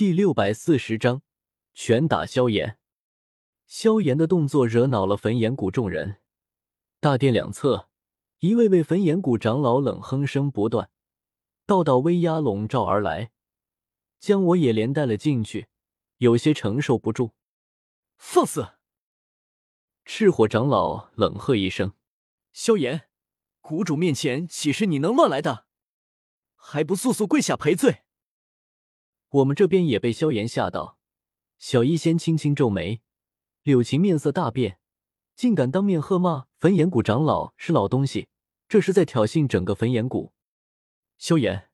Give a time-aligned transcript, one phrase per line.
[0.00, 1.20] 第六百四十章，
[1.74, 2.78] 拳打萧炎。
[3.66, 6.22] 萧炎的动作惹恼了焚炎谷众人。
[7.00, 7.90] 大殿两侧，
[8.38, 10.90] 一位位焚炎谷长老冷哼声不断，
[11.66, 13.30] 道道威压笼罩而来，
[14.18, 15.68] 将我也连带了进去，
[16.16, 17.32] 有些承受不住。
[18.16, 18.68] 放肆！
[20.06, 21.92] 赤火长老冷喝一声
[22.54, 23.02] ：“萧炎，
[23.60, 25.66] 谷主面前岂是你能乱来的？
[26.54, 28.04] 还不速速跪下赔罪！”
[29.30, 30.98] 我们这边也被萧炎吓到，
[31.58, 33.00] 小医仙轻轻皱眉，
[33.62, 34.78] 柳晴面色大变，
[35.36, 38.28] 竟敢当面喝骂焚炎谷长老是老东西，
[38.68, 40.32] 这是在挑衅整个焚炎谷。
[41.16, 41.70] 萧炎，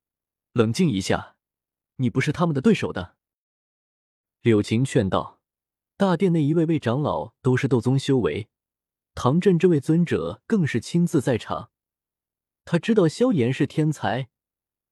[0.52, 1.37] 冷静一下，
[1.97, 3.16] 你不是他们的对手的。
[4.42, 5.36] 柳晴劝道。
[5.98, 8.50] 大殿内一位位长老都是斗宗修为，
[9.14, 11.70] 唐镇这位尊者更是亲自在场。
[12.66, 14.28] 他知道萧炎是天才，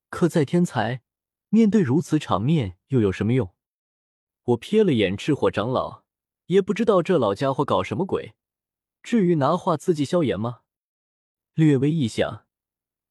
[0.08, 1.02] 可再天才。
[1.54, 3.54] 面对如此场面，又有什么用？
[4.42, 6.02] 我瞥了眼赤火长老，
[6.46, 8.34] 也不知道这老家伙搞什么鬼。
[9.04, 10.62] 至于拿话刺激萧炎吗？
[11.52, 12.46] 略微一想，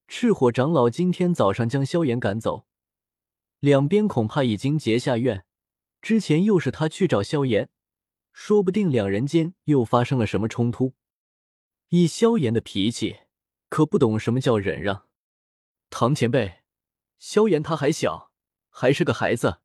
[0.09, 2.67] 赤火长老今天早上将萧炎赶走，
[3.61, 5.45] 两边恐怕已经结下怨。
[6.01, 7.69] 之前又是他去找萧炎，
[8.33, 10.95] 说不定两人间又发生了什么冲突。
[11.87, 13.19] 以萧炎的脾气，
[13.69, 15.07] 可不懂什么叫忍让。
[15.89, 16.63] 唐前辈，
[17.17, 18.32] 萧炎他还小。
[18.75, 19.59] 还是个孩子，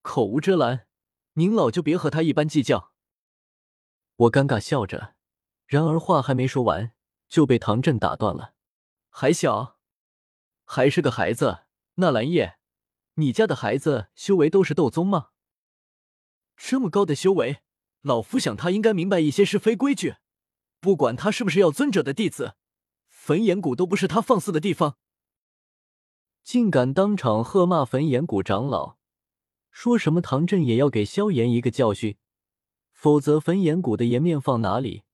[0.00, 0.86] 口无遮拦，
[1.32, 2.92] 您老就别和他一般计较。
[4.14, 5.16] 我尴尬笑着，
[5.66, 6.92] 然而话还没说完，
[7.28, 8.54] 就被唐振打断了。
[9.10, 9.80] 还小，
[10.64, 11.64] 还是个孩子？
[11.96, 12.58] 纳兰叶，
[13.14, 15.30] 你家的孩子修为都是斗宗吗？
[16.56, 17.58] 这么高的修为，
[18.02, 20.14] 老夫想他应该明白一些是非规矩。
[20.78, 22.54] 不管他是不是要尊者的弟子，
[23.08, 24.96] 焚炎谷都不是他放肆的地方。
[26.44, 28.98] 竟敢当场喝骂焚炎谷长老，
[29.70, 32.18] 说什么唐振也要给萧炎一个教训，
[32.92, 35.04] 否则焚炎谷的颜面放哪里？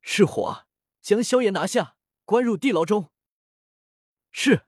[0.00, 0.66] 赤火，
[1.00, 3.10] 将萧炎拿下，关入地牢中。
[4.30, 4.62] 是。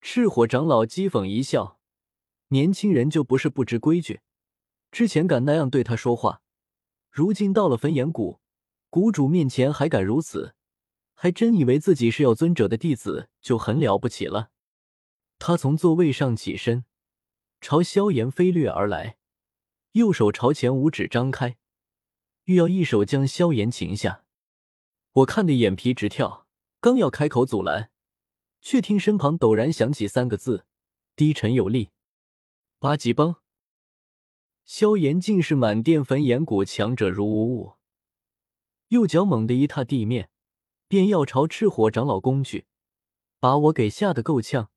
[0.00, 1.80] 赤火长老讥讽一笑，
[2.48, 4.20] 年轻人就不是不知规矩，
[4.92, 6.40] 之前敢那样对他说话，
[7.10, 8.40] 如今到了焚炎谷，
[8.88, 10.54] 谷主面前还敢如此，
[11.22, 14.50] 还真以为自己是要尊者的弟子就很了不起了。
[15.38, 16.84] 他从座位上起身，
[17.60, 19.18] 朝萧炎飞掠而来，
[19.92, 21.56] 右手朝前五指张开，
[22.46, 24.24] 欲要一手将萧炎擒下。
[25.12, 26.48] 我看得眼皮直跳，
[26.80, 27.92] 刚要开口阻拦，
[28.60, 30.66] 却听身旁陡然响起三个字，
[31.14, 31.90] 低沉有力
[32.80, 33.36] ：“八级崩。”
[34.66, 37.74] 萧炎竟是满殿焚炎谷强者如无物，
[38.88, 40.30] 右脚猛地一踏地面，
[40.92, 42.66] 便要朝赤火长老攻去，
[43.40, 44.70] 把我给吓得够呛。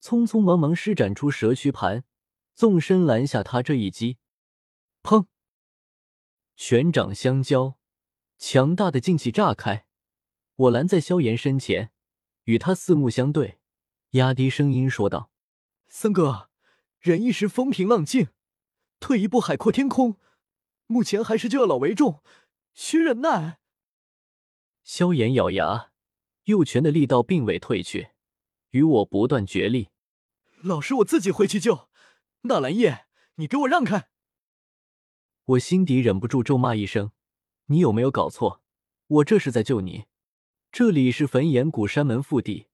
[0.00, 2.04] 匆匆忙忙施展出蛇须盘，
[2.54, 4.18] 纵身拦下他这一击。
[5.02, 5.26] 砰！
[6.54, 7.80] 拳掌相交，
[8.38, 9.86] 强大的劲气炸开。
[10.54, 11.90] 我拦在萧炎身前，
[12.44, 13.58] 与他四目相对，
[14.10, 15.32] 压低声音说道
[15.90, 16.48] ：“森哥，
[17.00, 18.28] 忍一时风平浪静，
[19.00, 20.20] 退一步海阔天空。
[20.86, 22.22] 目前还是救老为重，
[22.72, 23.58] 需忍耐。”
[24.86, 25.90] 萧炎咬牙，
[26.44, 28.10] 右拳的力道并未退去。
[28.70, 29.88] 与我不断角力，
[30.62, 31.88] 老师，我自己回去救。
[32.42, 34.08] 纳兰叶，你给我让开！
[35.44, 37.10] 我心底忍不住咒骂一声
[37.66, 38.62] ：“你有没有搞错？
[39.08, 40.04] 我这是在救你。
[40.70, 42.68] 这里是焚炎谷山门腹地，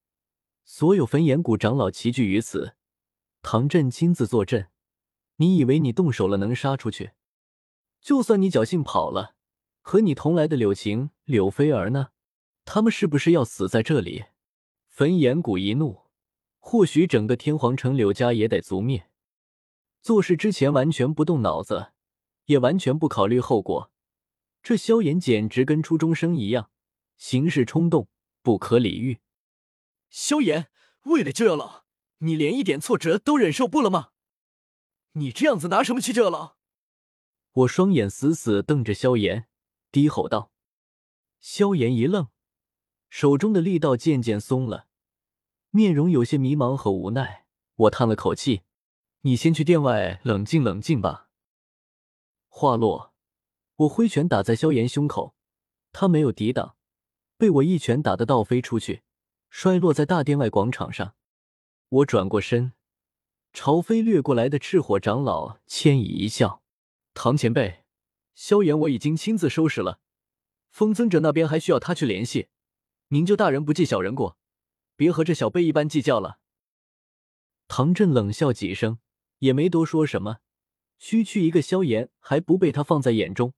[0.66, 2.76] 所有焚炎谷长老齐聚于此，
[3.40, 4.68] 唐振亲自坐镇。
[5.36, 7.12] 你以为你动手了能杀出去？
[8.02, 9.34] 就算你侥幸跑了，
[9.82, 12.08] 和你同来的柳晴、柳菲儿呢？
[12.64, 14.24] 他们是不是要死在这里？”
[14.88, 16.02] 焚炎谷一怒，
[16.58, 19.08] 或许整个天皇城柳家也得族灭。
[20.00, 21.92] 做事之前完全不动脑子，
[22.46, 23.90] 也完全不考虑后果。
[24.62, 26.70] 这萧炎简直跟初中生一样，
[27.16, 28.08] 行事冲动，
[28.42, 29.18] 不可理喻。
[30.10, 30.68] 萧炎，
[31.04, 31.84] 为了救药老，
[32.18, 34.10] 你连一点挫折都忍受不了吗？
[35.12, 36.56] 你这样子拿什么去救药老？
[37.52, 39.48] 我双眼死死瞪着萧炎，
[39.92, 40.50] 低吼道。
[41.38, 42.28] 萧炎一愣。
[43.10, 44.86] 手中的力道渐渐松了，
[45.68, 47.44] 面容有些迷茫和无奈。
[47.74, 48.62] 我叹了口气
[49.20, 51.28] ：“你先去殿外冷静冷静吧。”
[52.48, 53.12] 话落，
[53.76, 55.34] 我挥拳打在萧炎胸口，
[55.92, 56.76] 他没有抵挡，
[57.36, 59.02] 被我一拳打得倒飞出去，
[59.50, 61.14] 摔落在大殿外广场上。
[61.90, 62.72] 我转过身，
[63.52, 66.62] 朝飞掠过来的赤火长老歉意一笑
[67.12, 67.81] ：“唐前辈，
[68.34, 70.00] 萧炎我已经亲自收拾了，
[70.70, 72.48] 风尊者那边还需要他去联系。”
[73.08, 74.38] 您就大人不计小人过，
[74.96, 76.38] 别和这小辈一般计较了。
[77.68, 78.98] 唐振冷笑几声，
[79.40, 80.38] 也没多说什么。
[80.98, 83.52] 区区一个萧炎，还不被他放在眼中。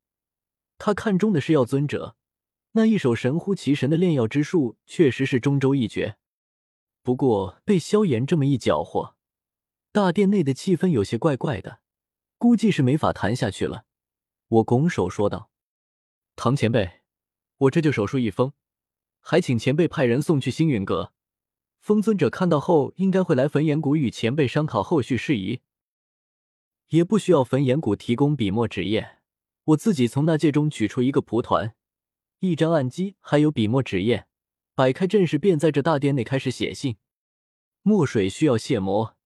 [0.76, 2.16] 他看中的是药尊者，
[2.72, 6.16] 那一手神乎其神的炼药之术，确实是中州一绝。
[7.04, 9.14] 不过被萧炎这么一搅和，
[9.92, 11.80] 大殿内的气氛有些怪怪的，
[12.38, 13.84] 估计是没法谈下去了。
[14.54, 15.50] 我拱手说道
[16.36, 17.00] ：“唐前辈，
[17.56, 18.52] 我这就手术一封，
[19.18, 21.12] 还请前辈派人送去星陨阁。
[21.80, 25.62] 风尊者看到后，应该会来焚炎谷与前辈商讨后续事宜。
[26.90, 29.18] 也不需要焚炎谷提供笔墨纸砚，
[29.64, 31.74] 我自己从那戒中取出一个蒲团、
[32.38, 34.26] 一张案几，还有笔墨纸砚，
[34.76, 36.96] 摆开阵势，便在这大殿内开始写信。
[37.82, 39.16] 墨水需要卸磨，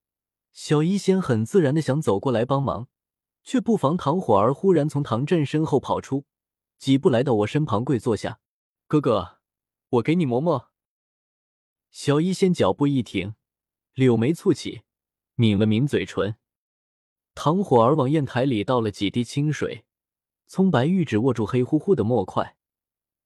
[0.53, 2.89] 小医仙很自然的想走过来帮忙。
[3.43, 6.25] 却不防唐火儿忽然从唐振身后跑出，
[6.79, 8.41] 几步来到我身旁跪坐下
[8.87, 9.39] ：“哥哥，
[9.89, 10.71] 我给你磨磨。”
[11.91, 13.35] 小医仙脚步一停，
[13.95, 14.83] 柳眉蹙起，
[15.37, 16.37] 抿了抿嘴唇。
[17.35, 19.85] 唐火儿往砚台里倒了几滴清水，
[20.47, 22.57] 葱白玉指握住黑乎乎的墨块，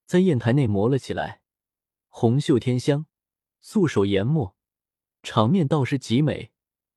[0.05, 1.41] 在砚台内磨了起来，
[2.07, 3.05] 红袖添香，
[3.59, 4.55] 素手研墨，
[5.23, 6.51] 场面倒是极美。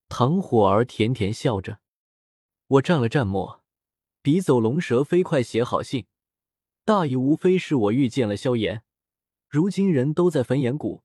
[0.08, 1.80] 唐火儿甜甜笑着。
[2.68, 3.62] 我蘸了蘸墨，
[4.22, 6.06] 笔走龙蛇飞快写好信，
[6.84, 8.82] 大意无非是我遇见了萧炎，
[9.48, 11.04] 如今人都在焚炎谷，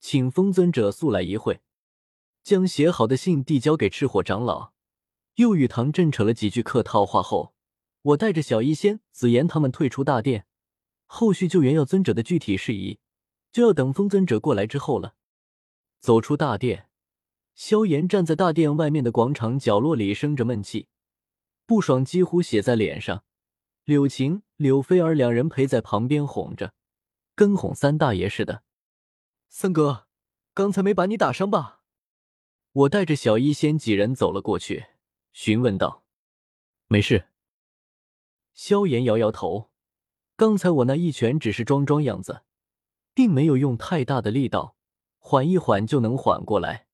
[0.00, 1.60] 请风尊者速来一会。
[2.42, 4.72] 将写好的信递交给赤火长老，
[5.36, 7.54] 又与唐振扯了几句客套话后，
[8.02, 10.46] 我带着小医仙、紫妍他们退出大殿，
[11.06, 12.98] 后续救援药尊者的具体事宜，
[13.52, 15.14] 就要等风尊者过来之后了。
[16.00, 16.88] 走出大殿，
[17.54, 20.88] 萧炎站在大殿外面的广场角落里，生着闷气。
[21.66, 23.24] 不爽几乎写在脸上，
[23.84, 26.72] 柳晴、柳菲儿两人陪在旁边哄着，
[27.34, 28.62] 跟哄三大爷似的。
[29.48, 30.06] 三哥，
[30.54, 31.82] 刚才没把你打伤吧？
[32.72, 34.86] 我带着小医仙几人走了过去，
[35.32, 36.04] 询问道
[36.86, 37.28] ：“没事。”
[38.54, 39.70] 萧炎摇摇头
[40.36, 42.42] ：“刚才我那一拳只是装装样子，
[43.12, 44.76] 并没有用太大的力道，
[45.18, 46.86] 缓一缓就能缓过来。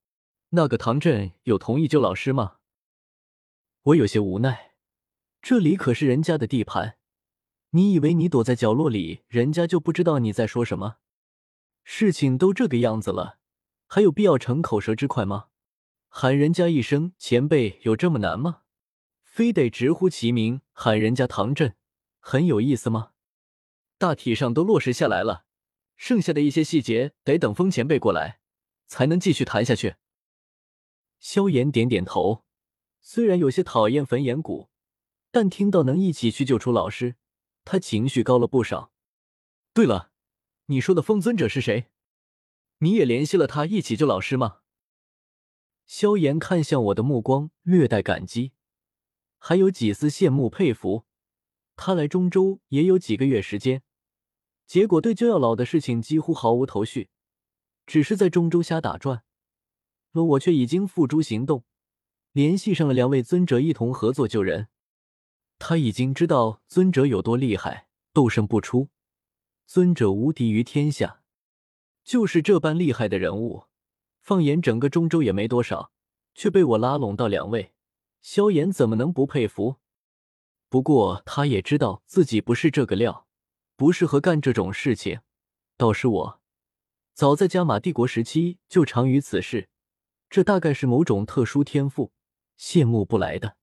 [0.50, 2.56] 那个唐振有同意救老师吗？”
[3.86, 4.74] 我有些无奈，
[5.40, 6.98] 这里可是人家的地盘，
[7.70, 10.98] 你以为你躲在角落里，人家就不知道你在说什么？
[11.82, 13.40] 事情都这个样子了，
[13.88, 15.46] 还有必要逞口舌之快吗？
[16.08, 18.62] 喊人家一声前辈有这么难吗？
[19.24, 21.74] 非得直呼其名喊人家唐振，
[22.20, 23.10] 很有意思吗？
[23.98, 25.46] 大体上都落实下来了，
[25.96, 28.38] 剩下的一些细节得等风前辈过来，
[28.86, 29.96] 才能继续谈下去。
[31.18, 32.44] 萧炎点点头。
[33.04, 34.70] 虽然有些讨厌焚炎谷，
[35.32, 37.16] 但听到能一起去救出老师，
[37.64, 38.92] 他情绪高了不少。
[39.74, 40.12] 对了，
[40.66, 41.88] 你说的风尊者是谁？
[42.78, 44.60] 你也联系了他一起救老师吗？
[45.84, 48.52] 萧炎看向我的目光略带感激，
[49.36, 51.04] 还有几丝羡慕佩服。
[51.74, 53.82] 他来中州也有几个月时间，
[54.64, 57.10] 结果对救药老的事情几乎毫无头绪，
[57.84, 59.24] 只是在中州瞎打转，
[60.12, 61.64] 而我却已经付诸行动。
[62.32, 64.68] 联系上了两位尊者，一同合作救人。
[65.58, 68.88] 他已经知道尊者有多厉害，斗胜不出，
[69.66, 71.20] 尊者无敌于天下。
[72.02, 73.66] 就是这般厉害的人物，
[74.22, 75.92] 放眼整个中州也没多少，
[76.34, 77.74] 却被我拉拢到两位，
[78.22, 79.76] 萧炎怎么能不佩服？
[80.70, 83.26] 不过他也知道自己不是这个料，
[83.76, 85.20] 不适合干这种事情。
[85.76, 86.40] 倒是我，
[87.12, 89.68] 早在加玛帝国时期就长于此事，
[90.30, 92.10] 这大概是某种特殊天赋。
[92.62, 93.56] 羡慕不来的。